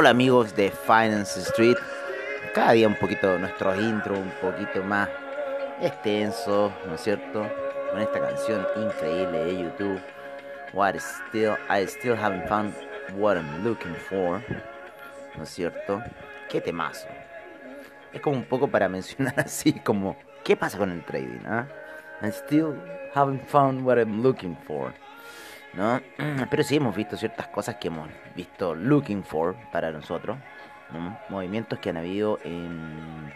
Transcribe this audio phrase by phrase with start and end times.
[0.00, 1.76] Hola amigos de Finance Street.
[2.54, 5.10] Cada día un poquito nuestro intro, un poquito más
[5.82, 7.46] extenso, ¿no es cierto?
[7.90, 10.00] Con esta canción increíble de YouTube.
[10.72, 12.72] What is still, I still haven't found
[13.18, 14.42] what I'm looking for.
[15.36, 16.02] ¿No es cierto?
[16.48, 17.06] Qué temazo.
[18.10, 21.44] Es como un poco para mencionar así como, ¿qué pasa con el trading?
[21.44, 21.66] Ah?
[22.22, 22.74] I still
[23.14, 24.94] haven't found what I'm looking for.
[25.74, 26.00] ¿No?
[26.50, 30.38] Pero sí hemos visto ciertas cosas que hemos visto looking for para nosotros,
[31.28, 33.32] movimientos que han habido en,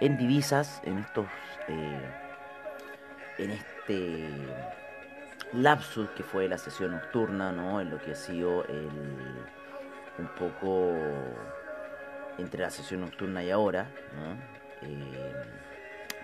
[0.00, 1.26] en divisas, en estos,
[1.68, 2.10] eh,
[3.38, 4.28] en este
[5.52, 7.80] lapsus que fue la sesión nocturna, ¿no?
[7.80, 8.90] En lo que ha sido el,
[10.18, 10.94] un poco
[12.38, 13.88] entre la sesión nocturna y ahora,
[14.82, 15.32] eh,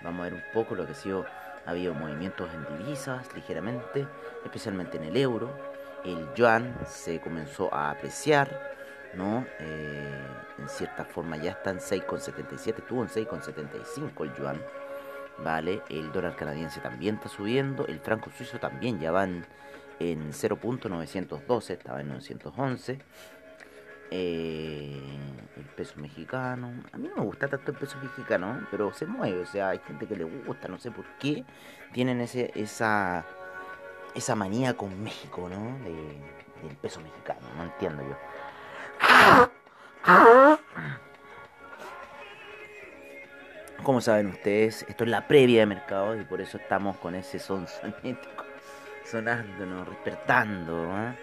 [0.02, 1.24] vamos a ver un poco lo que ha sido
[1.66, 4.06] ha habido movimientos en divisas ligeramente,
[4.44, 5.50] especialmente en el euro.
[6.04, 8.74] El yuan se comenzó a apreciar,
[9.14, 9.46] ¿no?
[9.60, 10.26] Eh,
[10.58, 14.62] en cierta forma ya está en 6,77, estuvo en 6,75 el yuan,
[15.38, 15.82] ¿vale?
[15.88, 19.44] El dólar canadiense también está subiendo, el franco suizo también ya va en,
[19.98, 22.98] 0.912, estaba en 911.
[24.16, 24.96] Eh,
[25.56, 26.72] el peso mexicano.
[26.92, 29.40] A mí no me gusta tanto el peso mexicano, pero se mueve.
[29.40, 31.44] O sea, hay gente que le gusta, no sé por qué.
[31.92, 33.24] Tienen ese, esa,
[34.14, 35.78] esa manía con México, ¿no?
[36.62, 38.16] del peso mexicano, no entiendo yo.
[43.82, 47.38] Como saben ustedes, esto es la previa de mercado y por eso estamos con ese
[47.38, 47.66] son
[49.04, 50.84] sonándonos, despertando.
[50.98, 51.14] ¿eh?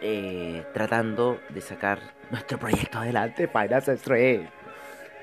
[0.00, 1.98] Eh, tratando de sacar
[2.30, 4.46] nuestro proyecto adelante, Finance Street.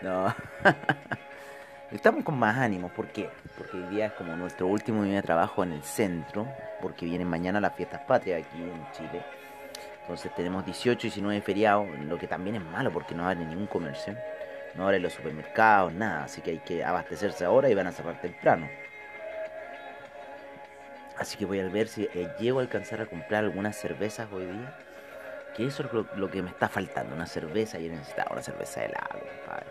[0.01, 0.33] No.
[1.91, 3.29] Estamos con más ánimo, ¿por qué?
[3.57, 6.45] Porque hoy día es como nuestro último día de trabajo en el centro,
[6.81, 9.23] porque vienen mañana las fiestas patrias aquí en Chile.
[10.01, 13.67] Entonces tenemos 18 y 19 feriados, lo que también es malo porque no abre ningún
[13.67, 14.15] comercio,
[14.75, 18.19] no abre los supermercados, nada, así que hay que abastecerse ahora y van a cerrar
[18.19, 18.67] temprano.
[21.17, 24.45] Así que voy a ver si eh, llego a alcanzar a comprar algunas cervezas hoy
[24.45, 24.77] día.
[25.55, 27.15] Que eso es lo, que me está faltando.
[27.15, 27.79] Una cerveza.
[27.79, 29.65] Yo necesitaba una cerveza de helado, compadre.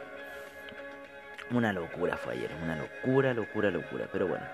[1.51, 2.51] Una locura fue ayer.
[2.63, 4.09] Una locura, locura, locura.
[4.11, 4.47] Pero bueno.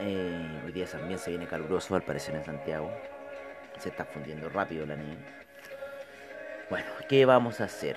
[0.00, 2.90] Eh, hoy día también se viene caluroso al parecer en Santiago.
[3.78, 5.22] Se está fundiendo rápido la nieve.
[6.68, 7.96] Bueno, ¿qué vamos a hacer?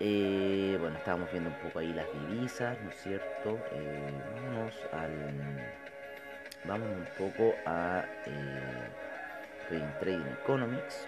[0.00, 3.58] Eh, bueno, estábamos viendo un poco ahí las divisas, ¿no es cierto?
[4.34, 5.10] vamos al
[6.66, 8.88] vamos un poco a eh,
[10.00, 11.06] Trading Economics.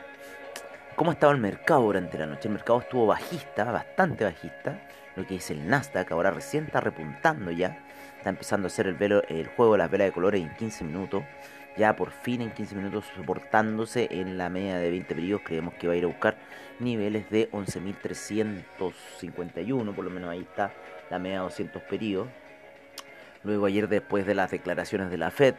[0.94, 2.48] ¿Cómo estaba el mercado durante la noche?
[2.48, 4.80] El mercado estuvo bajista, bastante bajista.
[5.14, 7.78] Lo que es el Nasdaq ahora recién está repuntando ya.
[8.16, 10.84] Está empezando a hacer el, velo, el juego de las velas de colores en 15
[10.84, 11.22] minutos.
[11.76, 15.42] Ya por fin en 15 minutos soportándose en la media de 20 periodos.
[15.44, 16.36] Creemos que va a ir a buscar
[16.80, 19.94] niveles de 11.351.
[19.94, 20.72] Por lo menos ahí está
[21.10, 22.28] la media de 200 periodos.
[23.46, 25.54] Luego ayer después de las declaraciones de la Fed,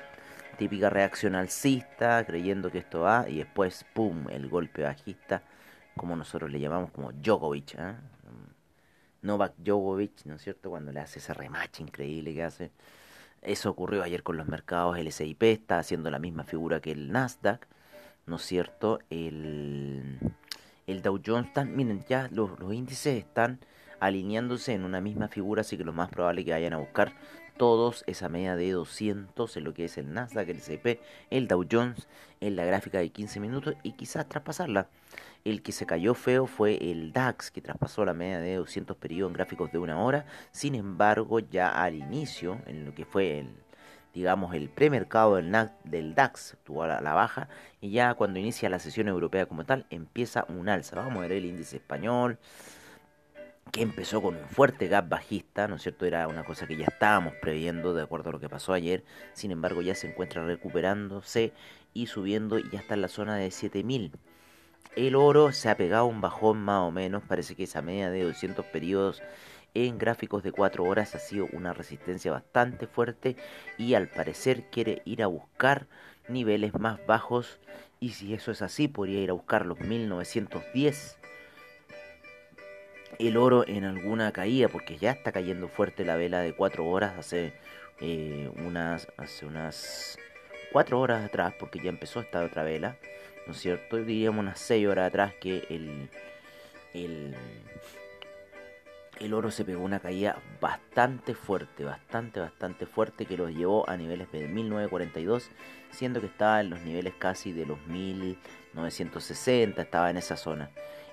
[0.57, 5.41] típica reacción alcista, creyendo que esto va, y después, ¡pum!, el golpe bajista,
[5.95, 7.95] como nosotros le llamamos como Djokovic, ¿eh?
[9.21, 12.71] Novak Djokovic, ¿no es cierto?, cuando le hace ese rematch increíble que hace.
[13.41, 17.13] Eso ocurrió ayer con los mercados, el S&P está haciendo la misma figura que el
[17.13, 17.67] Nasdaq,
[18.25, 18.99] ¿no es cierto?
[19.09, 20.19] El,
[20.87, 23.59] el Dow Jones, están, miren, ya los, los índices están
[24.01, 27.13] alineándose en una misma figura, así que lo más probable es que vayan a buscar
[27.57, 30.99] todos esa media de 200 en lo que es el Nasdaq, el S&P,
[31.29, 32.07] el Dow Jones
[32.39, 34.87] en la gráfica de 15 minutos y quizás traspasarla.
[35.43, 39.31] El que se cayó feo fue el DAX, que traspasó la media de 200 periodos
[39.31, 40.25] en gráficos de una hora.
[40.51, 43.49] Sin embargo, ya al inicio, en lo que fue el,
[44.13, 45.55] digamos, el premercado del,
[45.85, 47.47] del DAX, tuvo la, la baja,
[47.79, 50.97] y ya cuando inicia la sesión europea como tal, empieza un alza.
[50.97, 52.39] Vamos a ver el índice español,
[53.71, 56.05] que empezó con un fuerte gap bajista, ¿no es cierto?
[56.05, 59.03] Era una cosa que ya estábamos previendo de acuerdo a lo que pasó ayer,
[59.33, 61.53] sin embargo ya se encuentra recuperándose
[61.93, 64.11] y subiendo y ya está en la zona de 7000.
[64.95, 68.23] El oro se ha pegado un bajón más o menos, parece que esa media de
[68.23, 69.21] 200 periodos
[69.73, 73.35] en gráficos de 4 horas ha sido una resistencia bastante fuerte
[73.77, 75.87] y al parecer quiere ir a buscar
[76.27, 77.59] niveles más bajos
[77.99, 81.16] y si eso es así podría ir a buscar los 1910
[83.19, 87.17] el oro en alguna caída porque ya está cayendo fuerte la vela de 4 horas
[87.17, 87.53] hace
[87.99, 90.17] eh, unas hace unas
[90.71, 92.97] 4 horas atrás porque ya empezó esta otra vela
[93.45, 93.97] ¿no es cierto?
[93.97, 96.09] diríamos unas 6 horas atrás que el
[96.93, 97.35] el
[99.19, 103.97] el oro se pegó una caída bastante fuerte, bastante, bastante fuerte que los llevó a
[103.97, 105.49] niveles de 1942,
[105.91, 110.69] siendo que estaba en los niveles casi de los 1960, estaba en esa zona.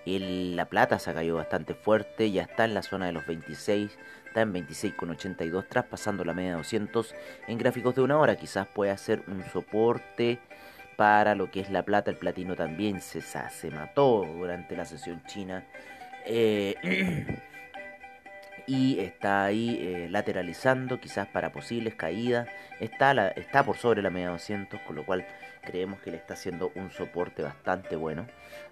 [0.06, 3.98] El, la plata se cayó bastante fuerte, ya está en la zona de los 26,
[4.26, 7.14] está en 26,82, traspasando la media de 200
[7.48, 8.36] en gráficos de una hora.
[8.36, 10.40] Quizás pueda ser un soporte
[10.96, 12.10] para lo que es la plata.
[12.10, 15.64] El platino también se, se mató durante la sesión china.
[16.26, 17.40] Eh,
[18.66, 22.48] y está ahí eh, lateralizando quizás para posibles caídas.
[22.80, 25.26] Está, está por sobre la media 200, con lo cual
[25.64, 28.26] creemos que le está haciendo un soporte bastante bueno.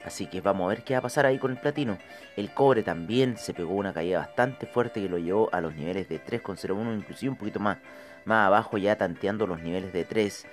[0.05, 1.99] Así que vamos a ver qué va a pasar ahí con el platino.
[2.37, 6.09] El cobre también se pegó una caída bastante fuerte que lo llevó a los niveles
[6.09, 7.79] de 3,01, inclusive un poquito más,
[8.25, 10.47] más abajo ya tanteando los niveles de 3.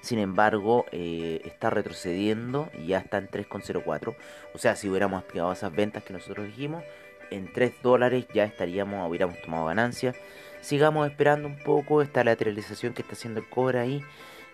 [0.00, 4.14] Sin embargo, eh, está retrocediendo y ya está en 3,04.
[4.54, 6.84] O sea, si hubiéramos aplicado esas ventas que nosotros dijimos,
[7.30, 10.14] en 3 dólares ya estaríamos, hubiéramos tomado ganancia.
[10.60, 14.04] Sigamos esperando un poco esta lateralización que está haciendo el cobre ahí.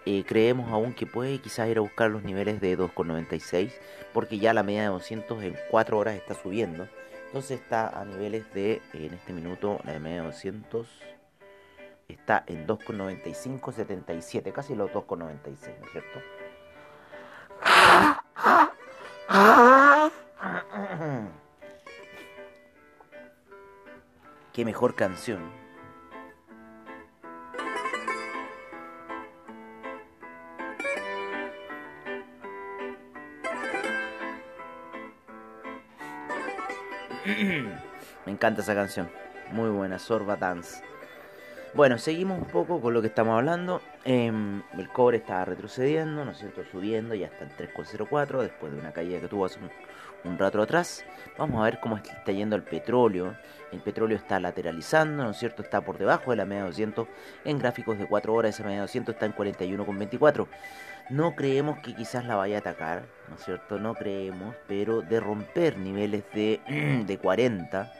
[0.04, 3.70] Eh, creemos aún que puede quizás ir a buscar los niveles de 2,96
[4.12, 6.88] porque ya la media de 200 en 4 horas está subiendo.
[7.26, 10.88] Entonces está a niveles de, en este minuto, la media de 200
[12.08, 16.20] está en 2,9577, casi los 2,96, ¿no es cierto?
[24.52, 25.61] Qué mejor canción.
[38.26, 39.10] Me encanta esa canción.
[39.50, 40.82] Muy buena, Sorba Dance.
[41.74, 43.80] Bueno, seguimos un poco con lo que estamos hablando.
[44.04, 46.64] Em, el cobre está retrocediendo, ¿no es cierto?
[46.64, 49.60] Subiendo, ya está en 3,04 después de una caída que tuvo hace
[50.24, 51.04] un, rato atrás.
[51.38, 53.36] Vamos a ver cómo está yendo el petróleo.
[53.70, 55.62] El petróleo está lateralizando, ¿no es cierto?
[55.62, 57.06] Está por debajo de la media 200
[57.44, 58.54] en gráficos de 4 horas.
[58.54, 60.48] Esa media 200 está en 41,24.
[61.10, 63.78] No creemos que quizás la vaya a atacar, ¿no es cierto?
[63.78, 66.60] No creemos, pero de romper niveles de,
[67.06, 67.92] de 40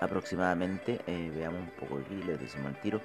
[0.00, 3.00] aproximadamente, eh, veamos un poco aquí, le decimos al tiro,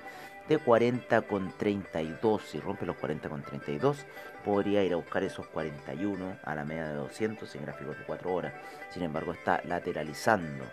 [0.47, 4.05] de 40 con 32, si rompe los 40 con 32,
[4.43, 8.33] podría ir a buscar esos 41 a la media de 200 en gráficos de 4
[8.33, 8.53] horas.
[8.91, 10.65] Sin embargo, está lateralizando.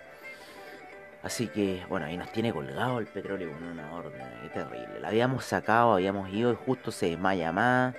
[1.23, 4.21] Así que, bueno, ahí nos tiene colgado el petróleo con una orden.
[4.45, 5.01] Es terrible.
[5.01, 7.95] La habíamos sacado, habíamos ido y justo se desmaya más.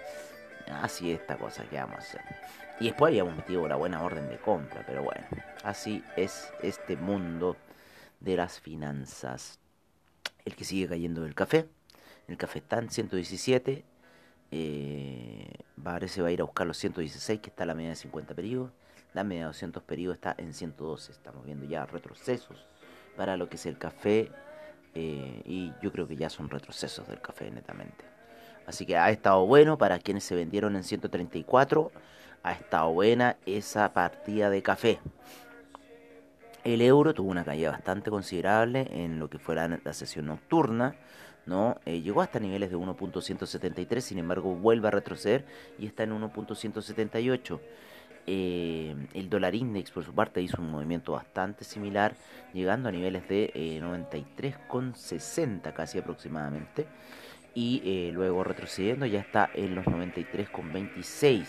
[0.81, 2.21] Así es esta cosa que vamos a hacer.
[2.79, 4.83] Y después habíamos metido la buena orden de compra.
[4.85, 5.25] Pero bueno,
[5.63, 7.55] así es este mundo
[8.19, 9.62] de las finanzas.
[10.45, 11.67] El que sigue cayendo del café.
[12.27, 13.83] El café está en 117.
[14.51, 18.33] Eh, parece va a ir a buscar los 116, que está la media de 50
[18.33, 18.71] periodos.
[19.13, 21.11] La media de 200 periodos está en 112.
[21.11, 22.65] Estamos viendo ya retrocesos
[23.15, 24.31] para lo que es el café.
[24.95, 28.05] Eh, y yo creo que ya son retrocesos del café netamente.
[28.65, 31.91] Así que ha estado bueno para quienes se vendieron en 134.
[32.43, 34.99] Ha estado buena esa partida de café.
[36.63, 40.95] El euro tuvo una caída bastante considerable en lo que fue la, sesión nocturna.
[41.45, 41.75] ¿no?
[41.85, 45.43] Eh, llegó hasta niveles de 1.173, sin embargo vuelve a retroceder
[45.77, 47.59] y está en 1.178.
[48.25, 52.15] Eh, el dólar index por su parte hizo un movimiento bastante similar,
[52.53, 53.51] llegando a niveles de
[53.83, 56.87] 93,60 eh, casi aproximadamente,
[57.53, 61.45] y luego retrocediendo ya está en los 93,26.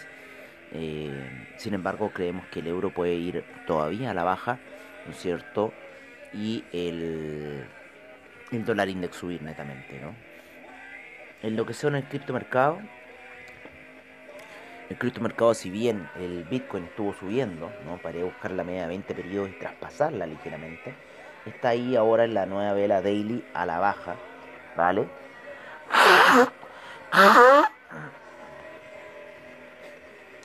[1.57, 4.59] sin embargo, creemos que el euro puede ir todavía a la baja
[5.05, 5.73] ¿no es cierto?
[6.33, 7.65] Y el,
[8.51, 10.15] el dólar index subir netamente, ¿no?
[11.43, 12.81] En lo que son el criptomercado,
[14.91, 17.99] el criptomercado, si bien el Bitcoin estuvo subiendo, ¿no?
[17.99, 20.95] Para buscar la media de 20 periodos y traspasarla ligeramente,
[21.47, 24.17] está ahí ahora en la nueva vela daily a la baja,
[24.77, 25.07] ¿vale?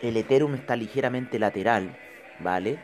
[0.01, 1.97] El Ethereum está ligeramente lateral,
[2.39, 2.79] ¿vale?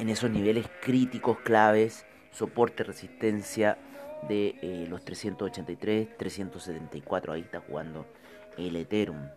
[0.00, 3.76] En esos niveles críticos claves, soporte, resistencia
[4.28, 8.06] de eh, los 383, 374, ahí está jugando
[8.56, 9.28] el Ethereum,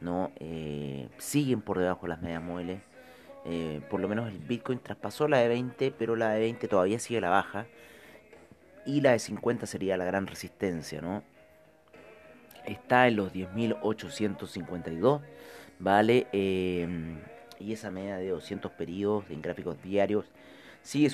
[0.00, 0.32] ¿no?
[0.40, 2.80] Eh, siguen por debajo de las medias móviles,
[3.44, 6.98] eh, por lo menos el Bitcoin traspasó la de 20, pero la de 20 todavía
[6.98, 7.66] sigue la baja,
[8.86, 11.24] y la de 50 sería la gran resistencia, ¿no?
[12.64, 15.20] Está en los 10.852,
[15.78, 16.26] ¿vale?
[17.58, 20.26] Y esa media de 200 periodos en gráficos diarios
[20.82, 21.10] sigue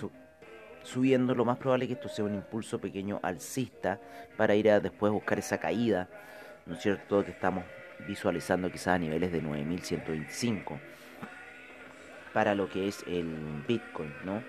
[0.83, 1.35] subiendo.
[1.35, 4.01] Lo más probable es que esto sea un impulso pequeño alcista
[4.37, 6.09] para ir a después buscar esa caída,
[6.67, 7.25] ¿no es cierto?
[7.25, 7.65] Que estamos
[8.07, 10.79] visualizando quizás a niveles de 9125
[12.33, 14.43] para lo que es el Bitcoin, ¿no?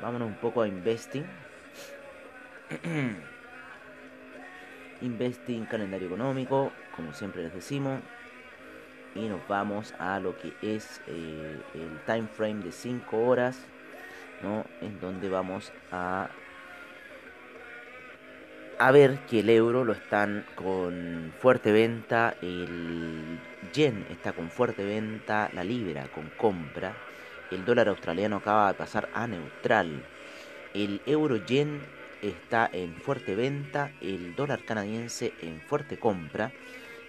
[0.00, 1.24] Vámonos un poco a investing.
[5.02, 8.00] investing, calendario económico, como siempre les decimos,
[9.16, 13.58] y nos vamos a lo que es eh, el time frame de 5 horas
[14.42, 14.64] ¿no?
[14.80, 16.28] en donde vamos a
[18.78, 23.38] a ver que el euro lo están con fuerte venta, el
[23.72, 26.94] yen está con fuerte venta, la libra con compra,
[27.50, 30.04] el dólar australiano acaba de pasar a neutral,
[30.74, 31.80] el euro yen
[32.20, 36.52] está en fuerte venta, el dólar canadiense en fuerte compra,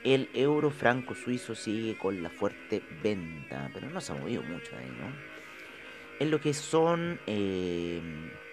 [0.03, 4.75] el euro franco suizo sigue con la fuerte venta, pero no se ha movido mucho
[4.77, 5.37] ahí, ¿no?
[6.19, 8.01] En lo que son eh,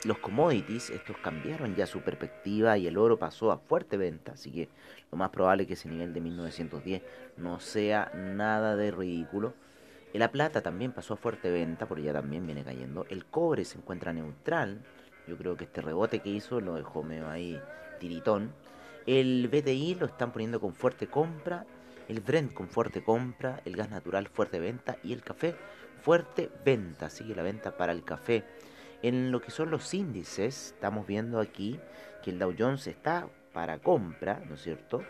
[0.05, 4.51] los commodities, estos cambiaron ya su perspectiva y el oro pasó a fuerte venta, así
[4.51, 4.69] que
[5.11, 7.03] lo más probable es que ese nivel de 1910
[7.39, 9.55] no sea nada de ridículo.
[10.13, 13.05] La plata también pasó a fuerte venta, porque ya también viene cayendo.
[13.09, 14.81] El cobre se encuentra neutral.
[15.27, 17.61] Yo creo que este rebote que hizo lo dejó medio ahí
[17.99, 18.53] tiritón.
[19.07, 21.67] El BTI lo están poniendo con fuerte compra,
[22.09, 25.55] el Brent con fuerte compra, el gas natural fuerte venta y el café
[26.03, 27.11] fuerte venta.
[27.11, 28.45] Sigue la venta para el café.
[29.03, 31.79] En lo que son los índices, estamos viendo aquí
[32.23, 35.03] que el Dow Jones está para compra, ¿no es cierto?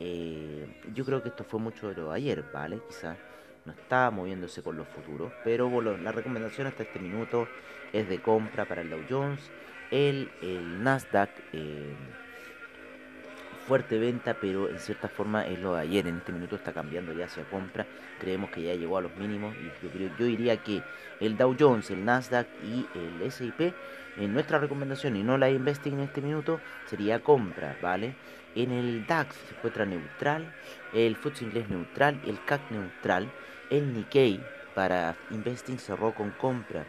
[0.00, 2.80] Eh, yo creo que esto fue mucho de lo de ayer, ¿vale?
[2.86, 3.16] Quizás
[3.64, 7.48] no está moviéndose con los futuros, pero bueno, la recomendación hasta este minuto
[7.92, 9.50] es de compra para el Dow Jones,
[9.90, 10.30] el,
[10.82, 11.30] Nasdaq.
[11.54, 11.94] Eh,
[13.68, 16.06] fuerte venta, pero en cierta forma es lo de ayer.
[16.06, 17.86] En este minuto está cambiando ya hacia compra.
[18.18, 20.82] Creemos que ya llegó a los mínimos y yo, creo, yo diría que
[21.20, 23.74] el Dow Jones, el Nasdaq y el S&P,
[24.16, 28.14] en nuestra recomendación y no la investing en este minuto, sería compra, ¿vale?
[28.54, 30.54] En el DAX se encuentra neutral,
[30.94, 33.30] el FTSE inglés neutral, el CAC neutral,
[33.68, 34.40] el Nikkei
[34.74, 36.86] para investing cerró con compra.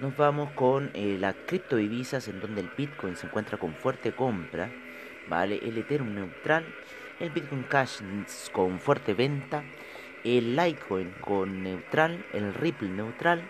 [0.00, 4.70] Nos vamos con eh, las criptodivisas en donde el Bitcoin se encuentra con fuerte compra
[5.28, 5.58] ¿vale?
[5.62, 6.64] El Ethereum neutral,
[7.20, 8.00] el Bitcoin Cash
[8.52, 9.64] con fuerte venta,
[10.24, 13.42] el Litecoin con neutral, el Ripple neutral,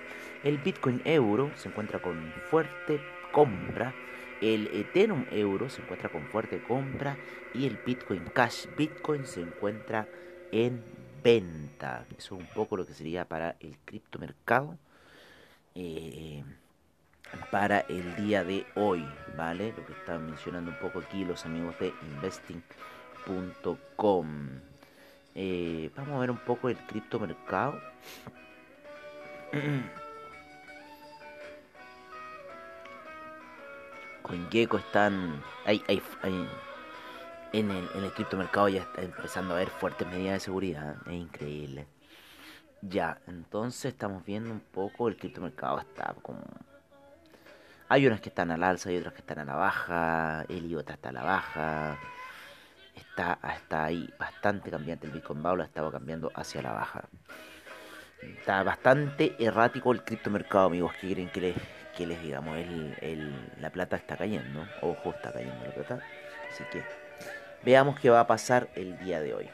[0.44, 3.00] el Bitcoin Euro se encuentra con fuerte
[3.32, 3.94] compra,
[4.40, 7.16] el Ethereum Euro se encuentra con fuerte compra
[7.54, 10.06] y el Bitcoin Cash Bitcoin se encuentra
[10.52, 10.82] en
[11.22, 12.06] venta.
[12.16, 14.76] Eso es un poco lo que sería para el criptomercado.
[15.74, 16.44] Eh,
[17.50, 19.06] para el día de hoy,
[19.36, 19.74] ¿vale?
[19.76, 24.48] Lo que estaban mencionando un poco aquí los amigos de investing.com.
[25.34, 27.80] Eh, vamos a ver un poco el criptomercado.
[34.22, 35.42] CoinGecko están...
[35.64, 36.02] Hay, hay,
[37.52, 40.96] en, el, en el criptomercado ya está empezando a haber fuertes medidas de seguridad.
[41.06, 41.86] Es increíble.
[42.82, 46.44] Ya, entonces estamos viendo un poco el criptomercado está como
[47.88, 50.44] hay unas que están al alza y otras que están a la baja.
[50.48, 51.98] El IOTA está a la baja.
[52.94, 55.06] Está hasta ahí bastante cambiante.
[55.06, 57.04] El Bitcoin Baula estaba cambiando hacia la baja.
[58.20, 60.92] Está bastante errático el criptomercado, amigos.
[61.00, 61.56] ¿Qué quieren que les,
[61.96, 62.58] que les digamos?
[62.58, 64.66] El, la plata está cayendo.
[64.82, 66.00] Ojo, está cayendo la plata.
[66.50, 66.82] Así que
[67.64, 69.50] veamos qué va a pasar el día de hoy.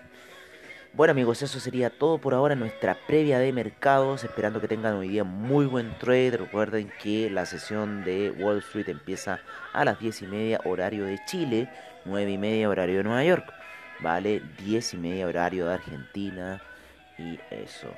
[0.96, 5.08] Bueno amigos, eso sería todo por ahora nuestra previa de mercados, esperando que tengan hoy
[5.08, 6.36] día muy buen trade.
[6.36, 9.40] Recuerden que la sesión de Wall Street empieza
[9.72, 11.68] a las 10 y media horario de Chile,
[12.04, 13.52] 9 y media horario de Nueva York,
[13.98, 14.40] ¿vale?
[14.58, 16.62] 10 y media horario de Argentina
[17.18, 17.88] y eso.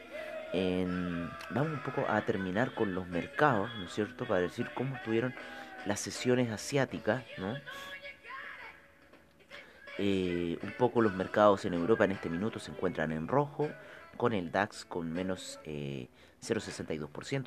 [1.50, 4.24] Vamos un poco a terminar con los mercados, ¿no es cierto?
[4.24, 5.34] Para decir cómo estuvieron
[5.84, 7.56] las sesiones asiáticas, ¿no?
[9.98, 13.68] Eh, un poco los mercados en Europa en este minuto se encuentran en rojo,
[14.16, 16.08] con el DAX con menos 0,62%, eh,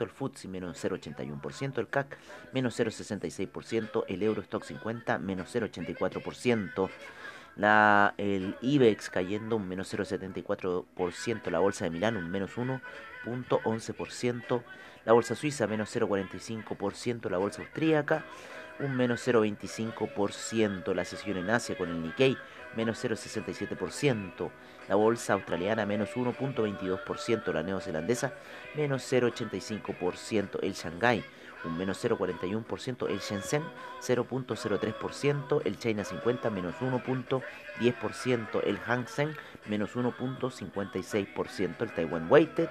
[0.04, 2.18] el FTSE menos 0,81%, el CAC
[2.54, 6.90] menos 0,66%, el Eurostock 50 menos 0,84%.
[7.56, 14.64] La, el IBEX cayendo un menos 0,74%, la bolsa de Milán un menos 1,11%,
[15.04, 18.24] la bolsa suiza menos 0,45%, la bolsa austríaca
[18.80, 22.38] un menos 0,25%, la sesión en Asia con el Nikkei
[22.76, 24.50] menos 0,67%,
[24.88, 28.34] la bolsa australiana menos 1,22%, la neozelandesa
[28.76, 31.24] menos 0,85%, el Shanghai
[31.66, 33.64] un menos 0,41%, el Shenzhen
[34.02, 39.36] 0,03%, el China 50 menos 1,10%, el Hang Seng
[39.68, 42.70] menos 1,56%, el Taiwan Weighted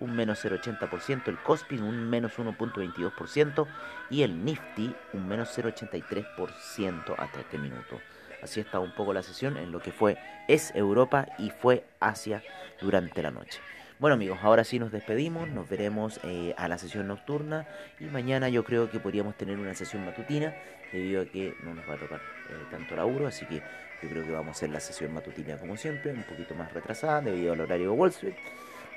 [0.00, 3.66] un menos 0,80%, el Cospin un menos 1,22%
[4.10, 8.00] y el Nifty un menos 0,83% hasta este minuto.
[8.42, 12.42] Así está un poco la sesión en lo que fue es Europa y fue Asia
[12.80, 13.60] durante la noche.
[13.98, 17.66] Bueno amigos, ahora sí nos despedimos, nos veremos eh, a la sesión nocturna
[18.00, 20.54] y mañana yo creo que podríamos tener una sesión matutina
[20.92, 23.62] debido a que no nos va a tocar eh, tanto laburo, así que
[24.02, 27.22] yo creo que vamos a hacer la sesión matutina como siempre, un poquito más retrasada
[27.22, 28.34] debido al horario de Wall Street,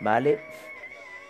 [0.01, 0.42] ¿vale?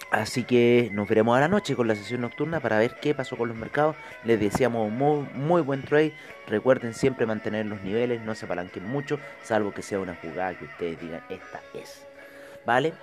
[0.10, 3.36] Así que nos veremos a la noche con la sesión nocturna para ver qué pasó
[3.36, 3.96] con los mercados.
[4.24, 6.14] Les deseamos muy, muy buen trade.
[6.48, 10.66] Recuerden siempre mantener los niveles, no se apalanquen mucho, salvo que sea una jugada que
[10.66, 12.06] ustedes digan esta es.
[12.66, 12.94] ¿Vale?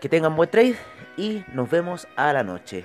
[0.00, 0.76] Que tengan buen trade
[1.16, 2.84] y nos vemos a la noche.